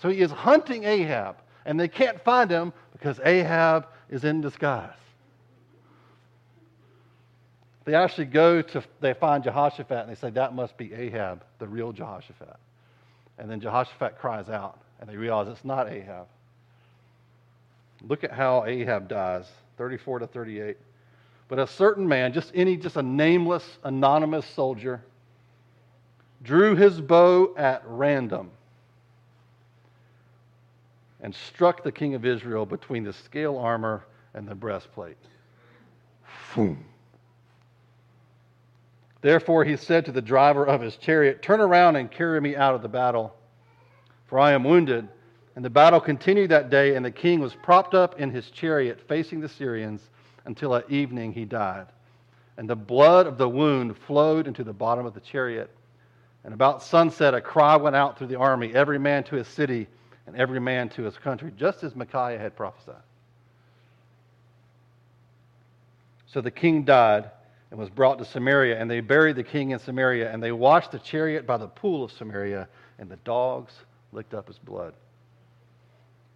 [0.02, 4.92] So he is hunting Ahab, and they can't find him because Ahab is in disguise.
[7.86, 11.68] They actually go to, they find Jehoshaphat and they say, that must be Ahab, the
[11.68, 12.58] real Jehoshaphat.
[13.38, 16.28] And then Jehoshaphat cries out, and they realize it's not Ahab.
[18.08, 19.46] Look at how Ahab dies
[19.78, 20.78] 34 to 38.
[21.48, 25.04] But a certain man, just any, just a nameless, anonymous soldier,
[26.44, 28.52] drew his bow at random
[31.22, 35.18] and struck the king of Israel between the scale armor and the breastplate.
[36.56, 36.84] Boom.
[39.26, 42.76] Therefore he said to the driver of his chariot, Turn around and carry me out
[42.76, 43.36] of the battle,
[44.28, 45.08] for I am wounded.
[45.56, 49.02] And the battle continued that day, and the king was propped up in his chariot
[49.08, 50.12] facing the Syrians
[50.46, 51.88] until at evening he died.
[52.58, 55.72] And the blood of the wound flowed into the bottom of the chariot.
[56.44, 59.88] And about sunset, a cry went out through the army, every man to his city
[60.28, 63.02] and every man to his country, just as Micaiah had prophesied.
[66.28, 67.32] So the king died
[67.72, 70.92] and was brought to Samaria, and they buried the king in Samaria, and they washed
[70.92, 72.68] the chariot by the pool of Samaria,
[73.00, 73.74] and the dogs
[74.12, 74.94] licked up his blood.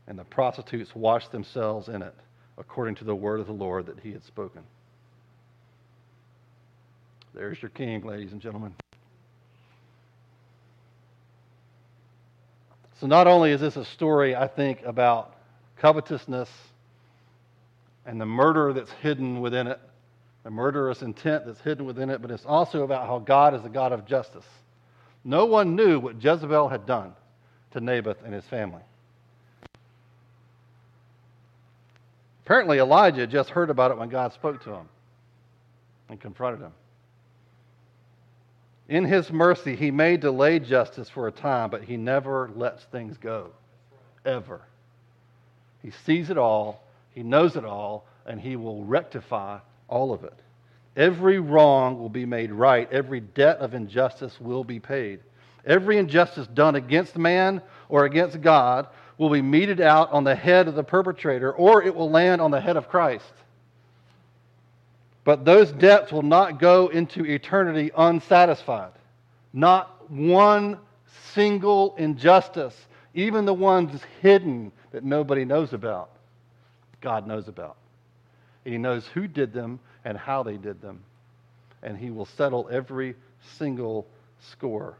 [0.07, 2.15] And the prostitutes washed themselves in it,
[2.57, 4.63] according to the word of the Lord that he had spoken.
[7.33, 8.73] There's your king, ladies and gentlemen.
[12.99, 15.35] So, not only is this a story, I think, about
[15.77, 16.49] covetousness
[18.05, 19.79] and the murder that's hidden within it,
[20.43, 23.69] the murderous intent that's hidden within it, but it's also about how God is a
[23.69, 24.45] God of justice.
[25.23, 27.13] No one knew what Jezebel had done
[27.71, 28.81] to Naboth and his family.
[32.45, 34.89] Apparently, Elijah just heard about it when God spoke to him
[36.09, 36.71] and confronted him.
[38.87, 43.17] In his mercy, he may delay justice for a time, but he never lets things
[43.17, 43.51] go.
[44.25, 44.61] Ever.
[45.83, 46.81] He sees it all,
[47.13, 50.33] he knows it all, and he will rectify all of it.
[50.95, 55.19] Every wrong will be made right, every debt of injustice will be paid.
[55.65, 60.67] Every injustice done against man or against God will be meted out on the head
[60.67, 63.31] of the perpetrator, or it will land on the head of Christ.
[65.25, 68.93] But those debts will not go into eternity unsatisfied.
[69.53, 70.79] Not one
[71.33, 72.75] single injustice,
[73.13, 76.09] even the ones hidden that nobody knows about,
[77.01, 77.75] God knows about.
[78.63, 81.03] He knows who did them and how they did them.
[81.81, 83.15] And He will settle every
[83.57, 84.07] single
[84.39, 84.97] score.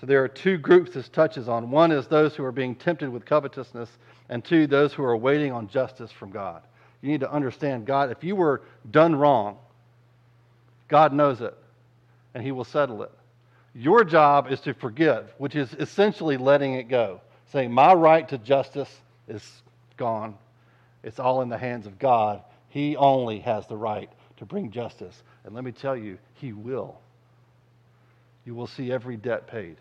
[0.00, 1.70] So there are two groups this touches on.
[1.70, 3.90] One is those who are being tempted with covetousness,
[4.28, 6.62] and two, those who are waiting on justice from God.
[7.00, 9.58] You need to understand God, if you were done wrong,
[10.88, 11.56] God knows it
[12.34, 13.10] and He will settle it.
[13.74, 17.20] Your job is to forgive, which is essentially letting it go,
[17.52, 18.90] saying, My right to justice
[19.28, 19.62] is
[19.96, 20.36] gone.
[21.02, 22.42] It's all in the hands of God.
[22.68, 25.22] He only has the right to bring justice.
[25.44, 27.00] And let me tell you, He will.
[28.44, 29.76] You will see every debt paid.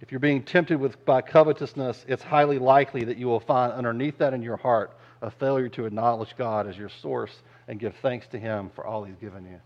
[0.00, 4.18] If you're being tempted with, by covetousness, it's highly likely that you will find underneath
[4.18, 7.34] that in your heart a failure to acknowledge God as your source
[7.68, 9.58] and give thanks to Him for all He's given you.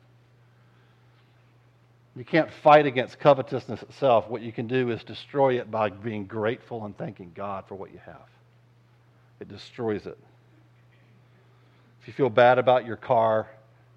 [2.18, 4.28] You can't fight against covetousness itself.
[4.28, 7.92] What you can do is destroy it by being grateful and thanking God for what
[7.92, 8.26] you have.
[9.40, 10.18] It destroys it.
[12.02, 13.48] If you feel bad about your car,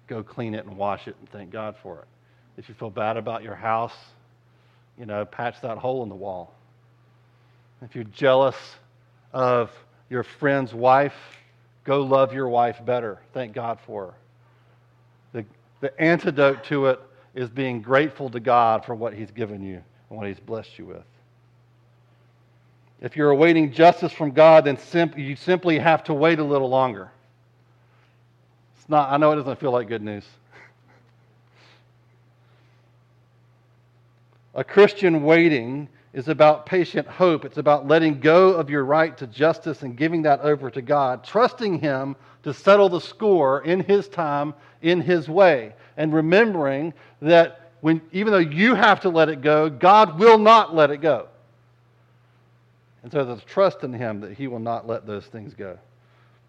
[0.06, 2.06] go clean it and wash it and thank God for it.
[2.56, 3.94] If you feel bad about your house,
[4.98, 6.54] you know, patch that hole in the wall.
[7.82, 8.56] If you're jealous
[9.32, 9.70] of
[10.08, 11.14] your friend's wife,
[11.84, 13.18] Go love your wife better.
[13.32, 14.14] Thank God for her.
[15.32, 15.44] The,
[15.80, 17.00] the antidote to it
[17.34, 20.86] is being grateful to God for what He's given you and what He's blessed you
[20.86, 21.04] with.
[23.00, 26.68] If you're awaiting justice from God, then simp- you simply have to wait a little
[26.68, 27.10] longer.
[28.78, 30.24] It's not, I know it doesn't feel like good news.
[34.54, 37.44] A Christian waiting is about patient hope.
[37.44, 41.24] It's about letting go of your right to justice and giving that over to God,
[41.24, 47.70] trusting Him to settle the score in His time, in His way, and remembering that
[47.80, 51.28] when, even though you have to let it go, God will not let it go.
[53.02, 55.78] And so there's trust in Him that He will not let those things go.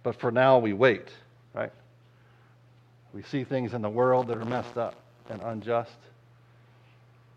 [0.04, 1.08] But for now, we wait,
[1.54, 1.72] right?
[3.14, 4.96] We see things in the world that are messed up
[5.30, 5.98] and unjust.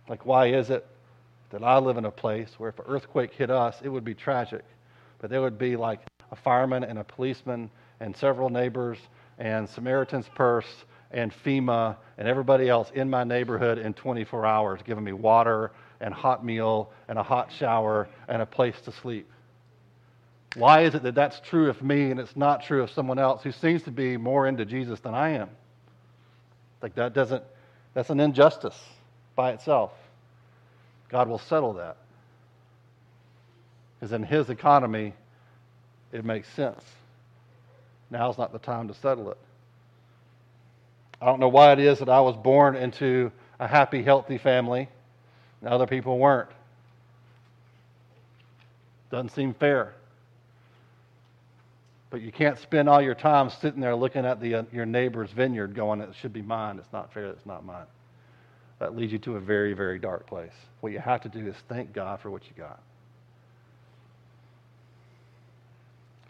[0.08, 0.86] Like, why is it
[1.50, 4.14] that I live in a place where if an earthquake hit us, it would be
[4.14, 4.64] tragic?
[5.20, 6.00] But there would be like
[6.30, 8.98] a fireman and a policeman and several neighbors
[9.38, 10.84] and Samaritan's Purse
[11.16, 16.12] and FEMA and everybody else in my neighborhood in 24 hours, giving me water and
[16.12, 19.26] hot meal and a hot shower and a place to sleep.
[20.54, 23.42] Why is it that that's true of me and it's not true of someone else
[23.42, 25.48] who seems to be more into Jesus than I am?
[26.82, 27.42] Like that doesn't,
[27.94, 28.78] that's an injustice
[29.34, 29.92] by itself.
[31.08, 31.96] God will settle that.
[33.98, 35.14] Because in His economy,
[36.12, 36.84] it makes sense.
[38.10, 39.38] Now's not the time to settle it.
[41.20, 44.88] I don't know why it is that I was born into a happy, healthy family
[45.60, 46.50] and other people weren't.
[49.10, 49.94] Doesn't seem fair.
[52.10, 55.30] But you can't spend all your time sitting there looking at the, uh, your neighbor's
[55.30, 56.78] vineyard going, it should be mine.
[56.78, 57.26] It's not fair.
[57.26, 57.86] It's not mine
[58.78, 60.52] that leads you to a very, very dark place.
[60.80, 62.80] What you have to do is thank God for what you got.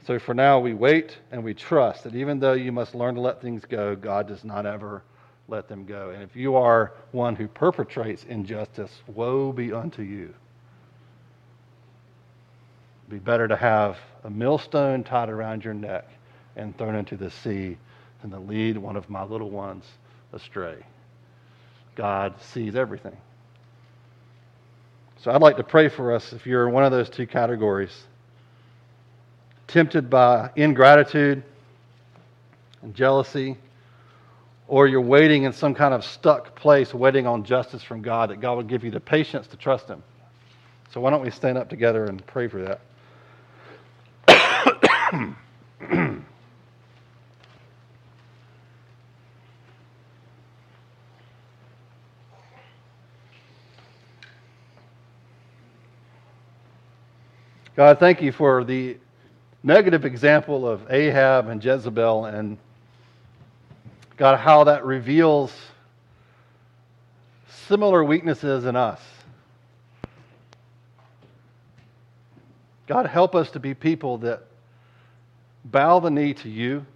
[0.07, 3.21] So for now, we wait and we trust that even though you must learn to
[3.21, 5.03] let things go, God does not ever
[5.49, 6.11] let them go.
[6.11, 10.33] And if you are one who perpetrates injustice, woe be unto you.
[13.09, 16.09] It'd be better to have a millstone tied around your neck
[16.55, 17.77] and thrown into the sea
[18.23, 19.85] than to lead one of my little ones
[20.33, 20.77] astray.
[21.97, 23.17] God sees everything.
[25.23, 28.05] So I'd like to pray for us if you're in one of those two categories
[29.67, 31.43] tempted by ingratitude
[32.83, 33.57] and jealousy,
[34.69, 38.41] or you're waiting in some kind of stuck place, waiting on justice from God, that
[38.41, 40.03] God will give you the patience to trust Him.
[40.93, 42.81] So why don't we stand up together and pray for that?
[57.77, 58.97] God, thank you for the
[59.67, 62.57] negative example of Ahab and Jezebel, and
[64.17, 65.53] God, how that reveals
[67.67, 69.01] similar weaknesses in us.
[72.87, 74.45] God, help us to be people that
[75.65, 76.87] bow the knee to you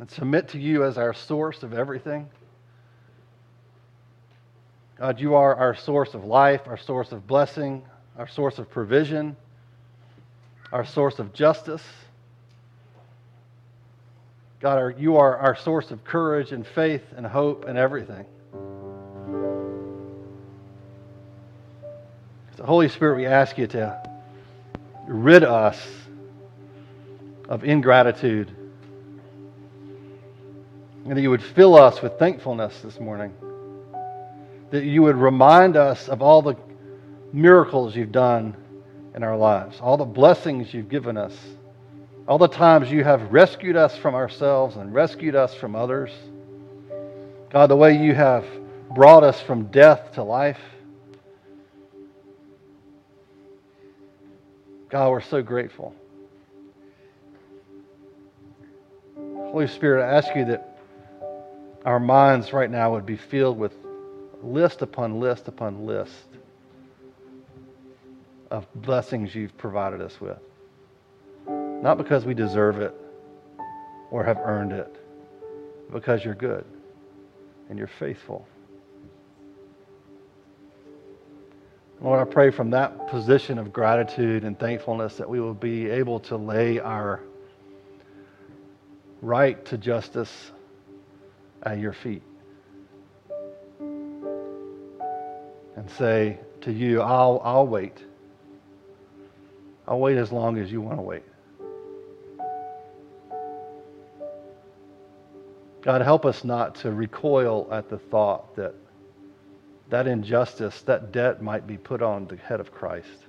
[0.00, 2.28] and submit to you as our source of everything.
[4.96, 7.84] God, you are our source of life, our source of blessing,
[8.18, 9.36] our source of provision,
[10.72, 11.82] our source of justice.
[14.60, 18.26] God, you are our source of courage and faith and hope and everything.
[22.56, 24.02] So, Holy Spirit, we ask you to
[25.06, 25.80] rid us
[27.48, 28.54] of ingratitude
[31.04, 33.32] and that you would fill us with thankfulness this morning.
[34.70, 36.56] That you would remind us of all the
[37.32, 38.54] miracles you've done
[39.14, 41.36] in our lives, all the blessings you've given us,
[42.26, 46.10] all the times you have rescued us from ourselves and rescued us from others.
[47.50, 48.44] God, the way you have
[48.94, 50.60] brought us from death to life.
[54.90, 55.94] God, we're so grateful.
[59.16, 60.78] Holy Spirit, I ask you that
[61.84, 63.72] our minds right now would be filled with
[64.42, 66.12] list upon list upon list
[68.50, 70.38] of blessings you've provided us with.
[71.48, 72.94] Not because we deserve it
[74.10, 74.96] or have earned it,
[75.92, 76.64] because you're good
[77.68, 78.46] and you're faithful.
[82.00, 86.20] Lord, I pray from that position of gratitude and thankfulness that we will be able
[86.20, 87.20] to lay our
[89.20, 90.52] right to justice
[91.64, 92.22] at your feet
[95.78, 97.98] and say to you, I'll, I'll wait.
[99.88, 101.22] I'll wait as long as you want to wait.
[105.80, 108.74] God, help us not to recoil at the thought that
[109.88, 113.24] that injustice, that debt might be put on the head of Christ.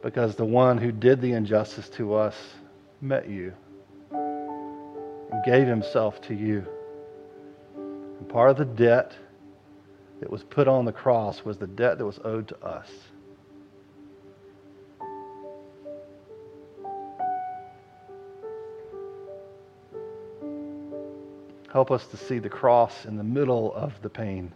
[0.00, 2.36] Because the one who did the injustice to us
[3.00, 3.52] met you
[4.12, 6.64] and gave himself to you.
[7.76, 9.16] And part of the debt
[10.20, 12.88] that was put on the cross was the debt that was owed to us.
[21.72, 24.52] Help us to see the cross in the middle of the pain.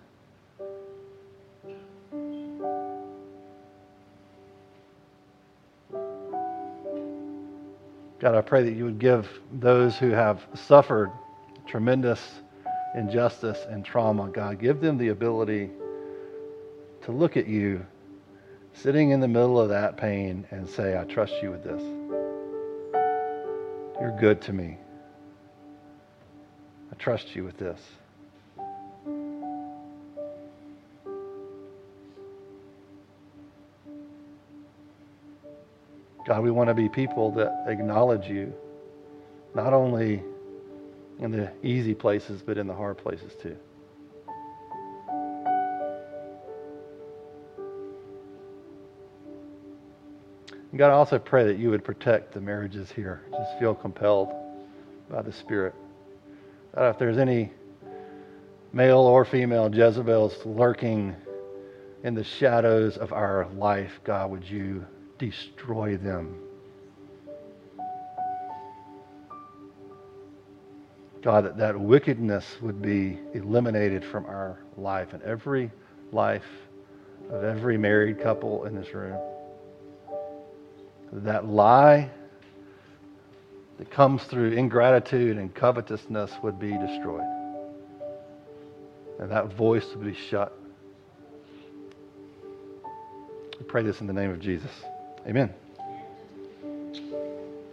[8.18, 11.10] God, I pray that you would give those who have suffered
[11.66, 12.40] tremendous
[12.94, 15.70] injustice and trauma, God, give them the ability
[17.02, 17.84] to look at you
[18.74, 21.82] sitting in the middle of that pain and say, I trust you with this.
[24.00, 24.78] You're good to me.
[26.92, 27.80] I trust you with this.
[36.26, 38.52] God, we want to be people that acknowledge you,
[39.54, 40.22] not only
[41.18, 43.56] in the easy places, but in the hard places too.
[50.74, 53.22] God, I also pray that you would protect the marriages here.
[53.30, 54.30] Just feel compelled
[55.10, 55.74] by the Spirit.
[56.74, 57.52] God, if there's any
[58.72, 61.14] male or female Jezebels lurking
[62.02, 64.86] in the shadows of our life, God, would you
[65.18, 66.34] destroy them.
[71.22, 75.70] God, that that wickedness would be eliminated from our life and every
[76.10, 76.42] life
[77.30, 79.18] of every married couple in this room.
[81.12, 82.10] That lie
[83.82, 87.26] that comes through ingratitude and covetousness would be destroyed.
[89.18, 90.56] And that voice would be shut.
[93.58, 94.70] We pray this in the name of Jesus.
[95.26, 95.52] Amen.